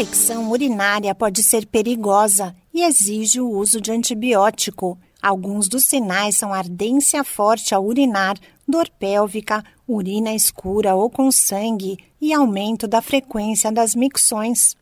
infecção 0.00 0.50
urinária 0.50 1.14
pode 1.14 1.42
ser 1.42 1.66
perigosa 1.66 2.56
e 2.72 2.82
exige 2.84 3.38
o 3.38 3.50
uso 3.50 3.82
de 3.82 3.92
antibiótico. 3.92 4.98
Alguns 5.20 5.68
dos 5.68 5.84
sinais 5.84 6.36
são 6.36 6.54
ardência 6.54 7.22
forte 7.22 7.74
ao 7.74 7.84
urinar, 7.84 8.38
dor 8.66 8.88
pélvica, 8.98 9.62
urina 9.86 10.32
escura 10.32 10.94
ou 10.94 11.10
com 11.10 11.30
sangue 11.30 11.98
e 12.18 12.32
aumento 12.32 12.88
da 12.88 13.02
frequência 13.02 13.70
das 13.70 13.94
micções. 13.94 14.74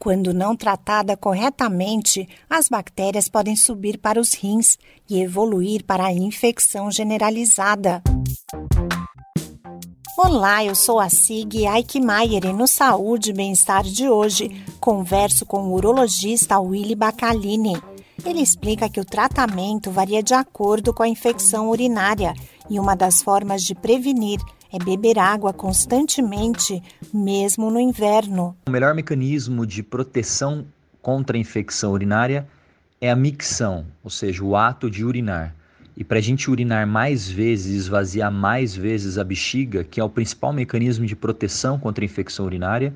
Quando 0.00 0.32
não 0.32 0.56
tratada 0.56 1.18
corretamente, 1.18 2.26
as 2.48 2.66
bactérias 2.66 3.28
podem 3.28 3.56
subir 3.56 3.98
para 3.98 4.18
os 4.18 4.32
rins 4.32 4.78
e 5.06 5.20
evoluir 5.20 5.84
para 5.84 6.06
a 6.06 6.12
infecção 6.14 6.90
generalizada. 6.90 8.02
Olá, 10.18 10.64
eu 10.64 10.74
sou 10.74 10.98
a 10.98 11.10
Sig 11.10 11.66
Eichmeier 11.66 12.46
e 12.46 12.52
no 12.52 12.66
Saúde 12.66 13.30
e 13.30 13.32
Bem-Estar 13.34 13.82
de 13.82 14.08
hoje 14.08 14.64
converso 14.80 15.44
com 15.44 15.64
o 15.64 15.74
urologista 15.74 16.58
Willy 16.58 16.94
Bacalini. 16.94 17.74
Ele 18.24 18.40
explica 18.40 18.88
que 18.88 18.98
o 18.98 19.04
tratamento 19.04 19.90
varia 19.90 20.22
de 20.22 20.32
acordo 20.32 20.94
com 20.94 21.02
a 21.02 21.08
infecção 21.08 21.68
urinária 21.68 22.32
e 22.70 22.80
uma 22.80 22.96
das 22.96 23.20
formas 23.20 23.62
de 23.62 23.74
prevenir 23.74 24.40
é 24.72 24.78
beber 24.82 25.18
água 25.18 25.52
constantemente, 25.52 26.82
mesmo 27.12 27.70
no 27.70 27.78
inverno. 27.78 28.56
O 28.66 28.70
melhor 28.70 28.94
mecanismo 28.94 29.66
de 29.66 29.82
proteção 29.82 30.64
contra 31.02 31.36
a 31.36 31.40
infecção 31.40 31.92
urinária 31.92 32.48
é 33.02 33.10
a 33.10 33.16
micção, 33.16 33.84
ou 34.02 34.08
seja, 34.08 34.42
o 34.42 34.56
ato 34.56 34.90
de 34.90 35.04
urinar. 35.04 35.54
E 35.96 36.04
para 36.04 36.18
a 36.18 36.22
gente 36.22 36.50
urinar 36.50 36.86
mais 36.86 37.28
vezes, 37.28 37.84
esvaziar 37.84 38.30
mais 38.30 38.76
vezes 38.76 39.16
a 39.16 39.24
bexiga, 39.24 39.82
que 39.82 39.98
é 39.98 40.04
o 40.04 40.10
principal 40.10 40.52
mecanismo 40.52 41.06
de 41.06 41.16
proteção 41.16 41.78
contra 41.78 42.04
a 42.04 42.06
infecção 42.06 42.44
urinária, 42.44 42.92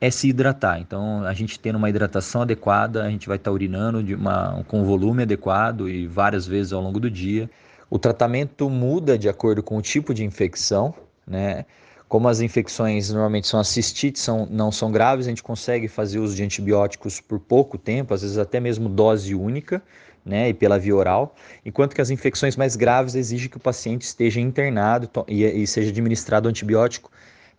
é 0.00 0.10
se 0.10 0.28
hidratar. 0.28 0.80
Então, 0.80 1.24
a 1.24 1.34
gente 1.34 1.58
tendo 1.58 1.76
uma 1.76 1.90
hidratação 1.90 2.42
adequada, 2.42 3.04
a 3.04 3.10
gente 3.10 3.28
vai 3.28 3.36
estar 3.36 3.50
tá 3.50 3.54
urinando 3.54 3.98
uma, 4.14 4.64
com 4.68 4.84
volume 4.84 5.24
adequado 5.24 5.88
e 5.88 6.06
várias 6.06 6.46
vezes 6.46 6.72
ao 6.72 6.80
longo 6.80 6.98
do 6.98 7.10
dia. 7.10 7.50
O 7.90 7.98
tratamento 7.98 8.70
muda 8.70 9.18
de 9.18 9.28
acordo 9.28 9.62
com 9.62 9.76
o 9.76 9.82
tipo 9.82 10.14
de 10.14 10.24
infecção, 10.24 10.94
né? 11.26 11.66
Como 12.08 12.26
as 12.26 12.40
infecções 12.40 13.10
normalmente 13.10 13.46
são 13.46 13.62
cistites, 13.62 14.22
são, 14.22 14.46
não 14.50 14.72
são 14.72 14.90
graves, 14.90 15.26
a 15.26 15.28
gente 15.28 15.42
consegue 15.42 15.88
fazer 15.88 16.18
uso 16.18 16.34
de 16.34 16.42
antibióticos 16.42 17.20
por 17.20 17.38
pouco 17.38 17.76
tempo, 17.76 18.14
às 18.14 18.22
vezes 18.22 18.38
até 18.38 18.58
mesmo 18.58 18.88
dose 18.88 19.34
única, 19.34 19.82
né, 20.28 20.50
e 20.50 20.54
pela 20.54 20.78
via 20.78 20.94
oral, 20.94 21.34
enquanto 21.64 21.94
que 21.94 22.00
as 22.00 22.10
infecções 22.10 22.54
mais 22.56 22.76
graves 22.76 23.14
exigem 23.14 23.48
que 23.48 23.56
o 23.56 23.60
paciente 23.60 24.02
esteja 24.02 24.40
internado 24.40 25.10
e, 25.26 25.44
e 25.44 25.66
seja 25.66 25.90
administrado 25.90 26.48
antibiótico 26.48 27.10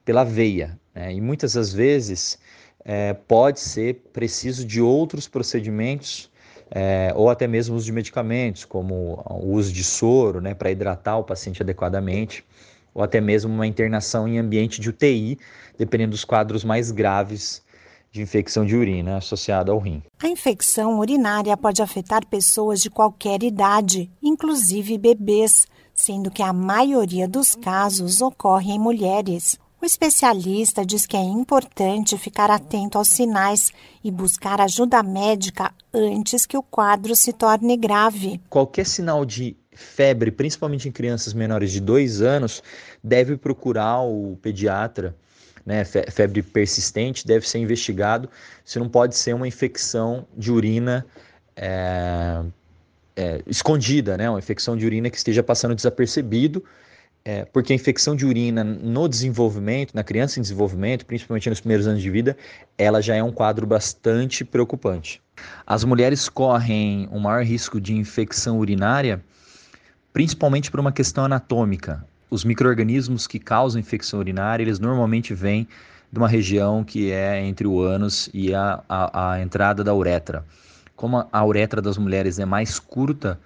pela 0.06 0.24
veia. 0.24 0.80
Né, 0.94 1.14
e 1.14 1.20
muitas 1.20 1.54
das 1.54 1.74
vezes 1.74 2.38
é, 2.86 3.14
pode 3.14 3.60
ser 3.60 4.10
preciso 4.14 4.66
de 4.66 4.80
outros 4.80 5.28
procedimentos 5.28 6.30
é, 6.72 7.12
ou 7.16 7.30
até 7.30 7.48
mesmo 7.48 7.76
uso 7.76 7.86
de 7.86 7.92
medicamentos, 7.92 8.64
como 8.64 9.24
o 9.28 9.54
uso 9.54 9.74
de 9.74 9.84
soro 9.84 10.40
né, 10.40 10.54
para 10.54 10.70
hidratar 10.70 11.18
o 11.18 11.24
paciente 11.24 11.64
adequadamente, 11.64 12.46
ou 12.94 13.04
até 13.04 13.20
mesmo 13.20 13.52
uma 13.52 13.66
internação 13.66 14.28
em 14.28 14.38
ambiente 14.38 14.80
de 14.80 14.90
UTI, 14.90 15.40
dependendo 15.78 16.12
dos 16.12 16.24
quadros 16.24 16.64
mais 16.64 16.92
graves 16.92 17.64
de 18.12 18.22
infecção 18.22 18.66
de 18.66 18.76
urina 18.76 19.18
associada 19.18 19.72
ao 19.72 19.80
rim. 19.80 20.02
A 20.22 20.28
infecção 20.28 21.00
urinária 21.00 21.56
pode 21.56 21.82
afetar 21.82 22.26
pessoas 22.26 22.80
de 22.80 22.90
qualquer 22.90 23.44
idade, 23.44 24.10
inclusive 24.22 24.98
bebês, 24.98 25.68
sendo 25.94 26.32
que 26.32 26.42
a 26.42 26.54
maioria 26.54 27.28
dos 27.28 27.56
casos 27.56 28.22
ocorre 28.22 28.72
em 28.72 28.80
mulheres. 28.80 29.60
O 29.82 29.86
especialista 29.86 30.86
diz 30.86 31.06
que 31.06 31.16
é 31.16 31.24
importante 31.24 32.18
ficar 32.18 32.52
atento 32.52 32.98
aos 32.98 33.08
sinais 33.08 33.72
e 34.04 34.12
buscar 34.12 34.60
ajuda 34.60 35.02
médica 35.02 35.74
antes 35.94 36.46
que 36.46 36.58
o 36.58 36.64
quadro 36.64 37.16
se 37.16 37.32
torne 37.32 37.78
grave. 37.78 38.42
Qualquer 38.50 38.86
sinal 38.86 39.24
de 39.24 39.56
febre, 39.72 40.32
principalmente 40.32 40.90
em 40.90 40.92
crianças 40.92 41.34
menores 41.34 41.72
de 41.72 41.80
dois 41.80 42.22
anos, 42.22 42.62
deve 43.02 43.38
procurar 43.38 44.02
o 44.02 44.38
pediatra 44.42 45.16
né, 45.70 45.86
febre 45.86 46.42
persistente, 46.42 47.28
deve 47.28 47.48
ser 47.48 47.60
investigado 47.60 48.28
se 48.66 48.80
não 48.80 48.90
pode 48.90 49.16
ser 49.16 49.36
uma 49.36 49.48
infecção 49.48 50.26
de 50.36 50.52
urina 50.52 51.06
é, 51.56 52.42
é, 53.16 53.44
escondida, 53.46 54.18
né, 54.18 54.28
uma 54.28 54.40
infecção 54.40 54.76
de 54.76 54.84
urina 54.84 55.12
que 55.12 55.18
esteja 55.18 55.44
passando 55.44 55.76
desapercebido, 55.76 56.64
é, 57.24 57.46
porque 57.46 57.72
a 57.72 57.76
infecção 57.76 58.16
de 58.16 58.26
urina 58.26 58.64
no 58.64 59.08
desenvolvimento, 59.08 59.94
na 59.94 60.04
criança 60.04 60.40
em 60.40 60.42
desenvolvimento, 60.42 61.06
principalmente 61.06 61.48
nos 61.48 61.60
primeiros 61.60 61.86
anos 61.86 62.02
de 62.02 62.10
vida, 62.10 62.36
ela 62.76 63.00
já 63.00 63.16
é 63.16 63.22
um 63.22 63.32
quadro 63.32 63.68
bastante 63.68 64.44
preocupante. 64.44 65.22
As 65.68 65.84
mulheres 65.84 66.28
correm 66.28 67.08
um 67.12 67.20
maior 67.20 67.44
risco 67.44 67.80
de 67.80 67.94
infecção 67.94 68.58
urinária, 68.58 69.24
principalmente 70.12 70.72
por 70.72 70.80
uma 70.80 70.92
questão 70.92 71.26
anatômica 71.26 72.04
os 72.30 72.44
micro-organismos 72.44 73.26
que 73.26 73.40
causam 73.40 73.80
infecção 73.80 74.20
urinária, 74.20 74.64
eles 74.64 74.80
normalmente 74.80 75.34
vêm 75.34 75.68
de 76.12 76.20
uma 76.20 76.28
região 76.28 76.84
que 76.84 77.12
é 77.12 77.44
entre 77.44 77.68
o 77.68 77.82
ânus 77.82 78.30
e 78.34 78.54
a, 78.54 78.84
a, 78.88 79.32
a 79.34 79.42
entrada 79.42 79.84
da 79.84 79.94
uretra. 79.94 80.46
Como 80.96 81.26
a 81.32 81.46
uretra 81.46 81.82
das 81.82 81.98
mulheres 81.98 82.40
é 82.40 82.46
mais 82.46 82.80
curta, 82.80 83.40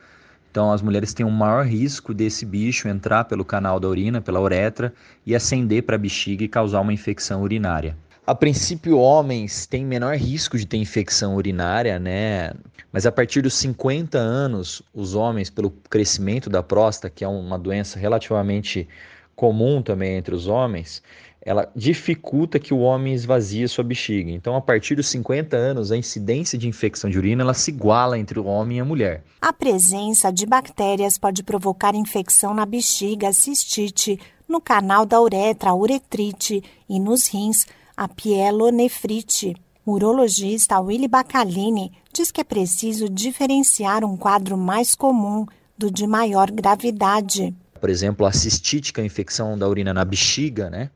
então 0.50 0.72
as 0.72 0.82
mulheres 0.82 1.14
têm 1.14 1.26
um 1.26 1.32
maior 1.32 1.66
risco 1.66 2.14
desse 2.14 2.46
bicho 2.46 2.88
entrar 2.88 3.26
pelo 3.26 3.44
canal 3.44 3.80
da 3.80 3.88
urina, 3.88 4.22
pela 4.22 4.40
uretra, 4.40 4.94
e 5.26 5.36
ascender 5.36 5.84
para 5.84 5.96
a 5.96 6.00
bexiga 6.00 6.44
e 6.44 6.48
causar 6.48 6.82
uma 6.82 6.94
infecção 6.94 7.42
urinária. 7.42 7.98
A 8.26 8.34
princípio, 8.34 8.98
homens 8.98 9.66
têm 9.66 9.86
menor 9.86 10.16
risco 10.16 10.58
de 10.58 10.66
ter 10.66 10.78
infecção 10.78 11.36
urinária, 11.36 12.00
né? 12.00 12.54
Mas 12.90 13.06
a 13.06 13.12
partir 13.12 13.42
dos 13.42 13.54
50 13.56 14.18
anos, 14.18 14.82
os 14.94 15.14
homens, 15.14 15.50
pelo 15.50 15.70
crescimento 15.90 16.50
da 16.50 16.64
próstata, 16.64 17.10
que 17.10 17.26
é 17.26 17.28
uma 17.28 17.60
doença 17.60 18.00
relativamente 18.00 18.88
comum 19.36 19.82
também 19.82 20.16
entre 20.16 20.34
os 20.34 20.48
homens, 20.48 21.04
ela 21.42 21.70
dificulta 21.76 22.60
que 22.60 22.74
o 22.74 22.80
homem 22.80 23.14
esvazie 23.14 23.68
sua 23.68 23.84
bexiga. 23.84 24.32
Então, 24.32 24.56
a 24.56 24.62
partir 24.62 24.96
dos 24.96 25.08
50 25.08 25.58
anos, 25.58 25.92
a 25.92 25.98
incidência 25.98 26.58
de 26.58 26.70
infecção 26.70 27.10
de 27.10 27.18
urina 27.18 27.44
ela 27.44 27.54
se 27.54 27.72
iguala 27.72 28.18
entre 28.18 28.40
o 28.40 28.46
homem 28.46 28.78
e 28.78 28.80
a 28.80 28.86
mulher. 28.86 29.22
A 29.42 29.52
presença 29.52 30.32
de 30.32 30.46
bactérias 30.46 31.18
pode 31.18 31.44
provocar 31.44 31.94
infecção 31.94 32.54
na 32.54 32.66
bexiga, 32.66 33.34
cistite, 33.34 34.18
no 34.48 34.62
canal 34.62 35.06
da 35.06 35.20
uretra, 35.20 35.74
uretrite 35.74 36.64
e 36.88 37.00
nos 37.02 37.28
rins 37.28 37.66
a 37.96 38.08
pielonefrite. 38.08 39.56
O 39.86 39.94
urologista 39.94 40.80
Willy 40.80 41.08
Bacalini 41.08 41.92
diz 42.14 42.32
que 42.32 42.42
é 42.42 42.44
preciso 42.44 43.10
diferenciar 43.10 44.04
um 44.04 44.16
quadro 44.16 44.58
mais 44.58 44.96
comum 44.96 45.46
do 45.78 45.92
de 45.92 46.08
maior 46.08 46.50
gravidade. 46.50 47.54
Por 47.80 47.90
exemplo, 47.90 48.26
a 48.26 48.32
cistite, 48.32 48.94
que 48.94 49.02
é 49.02 49.04
a 49.04 49.06
infecção 49.06 49.58
da 49.58 49.68
urina 49.68 49.94
na 49.94 50.06
bexiga, 50.06 50.70
né? 50.70 50.90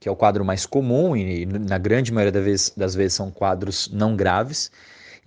que 0.00 0.08
é 0.08 0.12
o 0.12 0.16
quadro 0.16 0.42
mais 0.42 0.64
comum 0.64 1.14
e 1.14 1.44
na 1.44 1.76
grande 1.76 2.10
maioria 2.10 2.32
das 2.32 2.44
vezes, 2.44 2.72
das 2.74 2.94
vezes 2.94 3.12
são 3.12 3.30
quadros 3.30 3.90
não 3.92 4.16
graves, 4.16 4.72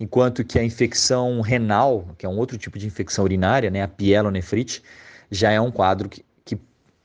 enquanto 0.00 0.44
que 0.44 0.58
a 0.58 0.64
infecção 0.64 1.40
renal, 1.40 2.08
que 2.18 2.26
é 2.26 2.28
um 2.28 2.36
outro 2.36 2.58
tipo 2.58 2.76
de 2.76 2.84
infecção 2.84 3.24
urinária, 3.24 3.70
né, 3.70 3.82
a 3.82 3.88
pielonefrite, 3.88 4.82
já 5.30 5.52
é 5.52 5.60
um 5.60 5.70
quadro 5.70 6.08
que, 6.08 6.24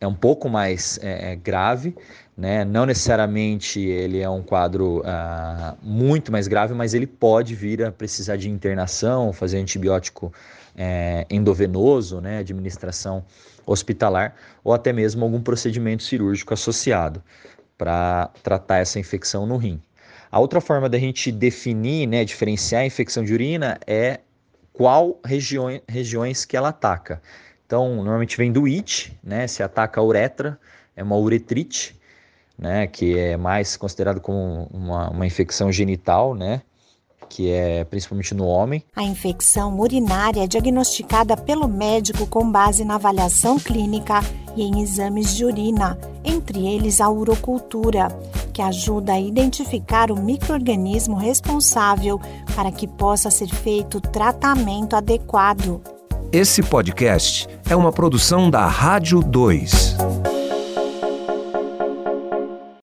é 0.02 0.08
um 0.08 0.14
pouco 0.14 0.50
mais 0.50 1.00
é, 1.02 1.34
é 1.34 1.36
grave, 1.36 1.96
né? 2.38 2.64
Não 2.64 2.86
necessariamente 2.86 3.82
ele 3.82 4.20
é 4.20 4.30
um 4.30 4.42
quadro 4.42 5.00
uh, 5.00 5.78
muito 5.82 6.32
mais 6.32 6.48
grave, 6.48 6.74
mas 6.74 6.94
ele 6.94 7.06
pode 7.06 7.54
vir 7.54 7.84
a 7.84 7.92
precisar 7.92 8.38
de 8.38 8.50
internação, 8.50 9.34
fazer 9.34 9.58
antibiótico 9.58 10.32
é, 10.78 11.26
endovenoso, 11.30 12.22
né? 12.22 12.40
administração 12.40 13.26
hospitalar, 13.66 14.36
ou 14.64 14.74
até 14.74 14.94
mesmo 14.94 15.24
algum 15.26 15.42
procedimento 15.42 16.04
cirúrgico 16.04 16.54
associado 16.54 17.22
para 17.78 18.30
tratar 18.42 18.78
essa 18.78 19.00
infecção 19.00 19.46
no 19.46 19.58
rim. 19.58 19.82
A 20.32 20.40
outra 20.40 20.62
forma 20.62 20.88
da 20.88 20.98
gente 20.98 21.32
definir, 21.32 22.08
né, 22.08 22.24
diferenciar 22.24 22.84
a 22.84 22.86
infecção 22.86 23.24
de 23.24 23.34
urina 23.34 23.80
é 23.86 24.20
qual 24.72 25.20
regiões, 25.26 25.82
regiões 25.88 26.46
que 26.46 26.56
ela 26.56 26.70
ataca. 26.70 27.22
Então, 27.70 27.98
normalmente 27.98 28.36
vem 28.36 28.52
do 28.52 28.66
IT, 28.66 29.16
né, 29.24 29.46
se 29.46 29.62
ataca 29.62 30.02
a 30.02 30.04
uretra, 30.04 30.60
é 30.96 31.04
uma 31.04 31.16
uretrite, 31.16 31.96
né, 32.58 32.88
que 32.88 33.16
é 33.16 33.38
mais 33.38 33.78
considerado 33.78 34.20
como 34.20 34.68
uma, 34.74 35.12
uma 35.12 35.28
infecção 35.28 35.72
genital, 35.72 36.34
né, 36.34 36.64
que 37.30 37.52
é 37.52 37.84
principalmente 37.84 38.34
no 38.34 38.48
homem. 38.48 38.84
A 38.96 39.04
infecção 39.04 39.80
urinária 39.80 40.46
é 40.46 40.48
diagnosticada 40.48 41.38
pelo 41.38 41.68
médico 41.68 42.26
com 42.26 42.52
base 42.52 42.84
na 42.84 42.96
avaliação 42.96 43.60
clínica 43.60 44.20
e 44.56 44.64
em 44.64 44.82
exames 44.82 45.36
de 45.36 45.46
urina, 45.46 45.96
entre 46.26 46.66
eles 46.66 47.00
a 47.00 47.08
urocultura, 47.08 48.08
que 48.52 48.64
ajuda 48.64 49.14
a 49.14 49.20
identificar 49.20 50.10
o 50.10 50.20
microorganismo 50.20 51.16
responsável 51.16 52.20
para 52.56 52.72
que 52.72 52.88
possa 52.88 53.30
ser 53.30 53.50
feito 53.50 54.02
tratamento 54.02 54.96
adequado. 54.96 55.99
Esse 56.32 56.62
podcast 56.62 57.48
é 57.68 57.76
uma 57.76 57.92
produção 57.92 58.52
da 58.52 58.68
Rádio 58.68 59.20
2. 59.20 60.29